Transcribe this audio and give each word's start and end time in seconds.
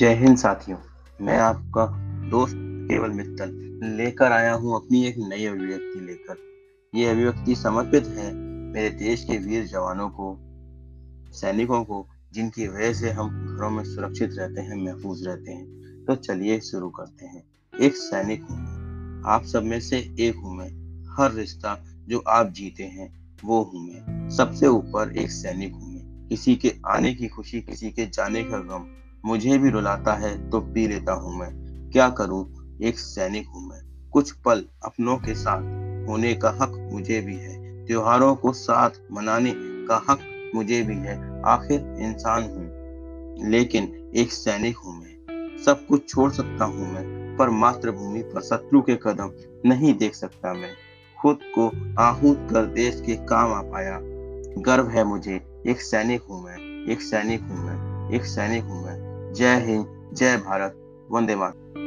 जय 0.00 0.14
हिंद 0.14 0.36
साथियों। 0.36 0.78
मैं 1.20 1.38
आपका 1.38 1.86
दोस्त 2.30 2.54
केवल 2.58 3.10
मित्तल 3.10 3.50
लेकर 3.96 4.32
आया 4.32 4.52
हूँ 4.54 4.76
अपनी 4.76 5.06
एक 5.06 5.14
नई 5.18 5.44
अभिव्यक्ति 5.44 6.00
लेकर। 6.00 6.36
ये 6.94 7.06
अभिव्यक्ति 7.06 7.54
समर्पित 7.54 8.06
है 8.06 8.34
मेरे 8.34 8.90
देश 8.90 9.24
के 9.24 9.38
वीर 9.38 9.66
जवानों 9.66 10.08
को, 10.08 10.38
सैनिकों 11.32 11.84
को, 11.84 12.08
जिनकी 12.32 12.68
वजह 12.68 12.92
से 12.92 13.10
हम 13.10 13.56
घरों 13.56 13.70
में 13.70 13.84
सुरक्षित 13.84 14.30
रहते 14.32 14.60
हैं, 14.60 14.76
महफूज 14.76 15.26
रहते 15.26 15.52
हैं। 15.52 16.04
तो 16.04 16.14
चलिए 16.14 16.60
शुरू 16.60 16.90
करते 16.90 17.26
हैं। 17.26 17.44
एक 17.80 17.96
सैनिक 17.96 18.42
हूँ 18.42 18.58
आप 19.26 19.44
सब 19.44 19.62
में 19.62 19.80
से 19.80 20.16
एक 20.20 20.36
हूँ 20.36 20.56
मैं। 20.56 20.70
हर 21.18 21.32
रिश्ता 21.32 21.84
जो 22.08 22.18
आप 22.18 22.50
जीते 22.50 22.82
हैं, 22.82 23.36
वो 23.44 23.62
हूँ 23.62 23.88
मैं। 23.88 24.30
सबसे 24.30 24.66
ऊपर 24.66 25.16
एक 25.16 25.30
सैनिक 25.30 25.72
हूँ 25.74 25.94
मैं। 25.94 26.28
किसी 26.28 26.56
के 26.56 26.74
आने 26.86 27.14
की 27.14 27.28
खुशी, 27.28 27.60
किसी 27.60 27.90
के 27.90 28.06
जाने 28.06 28.44
का 28.44 28.58
गम 28.58 28.96
मुझे 29.24 29.58
भी 29.58 29.70
रुलाता 29.70 30.14
है 30.14 30.50
तो 30.50 30.60
पी 30.60 30.86
लेता 30.88 31.12
हूँ 31.12 31.38
मैं। 31.38 31.50
क्या 31.92 32.08
करूँ? 32.08 32.44
एक 32.82 32.98
सैनिक 32.98 33.46
हूँ 33.46 33.68
मैं। 33.68 33.80
कुछ 34.10 34.30
पल 34.32 34.64
अपनों 34.84 35.16
के 35.16 35.34
साथ 35.34 35.62
होने 36.08 36.34
का 36.34 36.50
हक 36.50 36.88
मुझे 36.92 37.20
भी 37.20 37.34
है। 37.36 37.86
त्योहारों 37.86 38.34
को 38.34 38.52
साथ 38.52 38.90
मनाने 39.12 39.52
का 39.56 40.04
हक 40.10 40.50
मुझे 40.54 40.82
भी 40.82 40.94
है। 40.94 41.42
आखिर 41.42 41.96
इंसान 42.00 42.42
हूँ, 42.42 43.50
लेकिन 43.50 44.12
एक 44.16 44.32
सैनिक 44.32 44.76
हूँ 44.76 44.94
मैं। 45.00 45.58
सब 45.64 45.86
कुछ 45.86 46.08
छोड़ 46.08 46.30
सकता 46.32 46.64
हूँ 46.64 46.92
मैं, 46.92 47.36
पर 47.36 47.50
मातृभूमि 47.50 48.22
पर 48.22 48.40
शत्रु 48.40 48.80
के 48.80 48.96
कदम 48.96 49.30
नहीं 49.68 49.94
देख 49.94 50.14
सकता 50.14 50.52
मैं। 50.54 50.72
खुद 51.22 51.38
को 51.58 51.70
आहूत 51.98 52.48
कर 52.50 52.66
देश 52.66 53.02
के 53.06 53.16
काम 53.16 53.52
आ 53.52 53.62
पाया। 53.62 53.98
गर्व 54.58 54.88
है 54.88 55.04
मुझे। 55.04 55.40
एक 55.66 55.80
सैनिक 55.80 56.22
हूँ 56.22 56.44
मैं। 56.44 56.86
एक 56.92 57.02
सैनिक 57.02 57.40
हूँ 57.40 57.58
मैं। 57.58 58.10
एक 58.10 58.24
सैनिक 58.24 58.64
हूँ 58.64 58.84
मैं। 58.84 58.89
जय 59.32 59.56
हिंद 59.60 60.14
जय 60.14 60.36
भारत 60.36 60.76
वंदे 61.10 61.36
मातरम। 61.36 61.79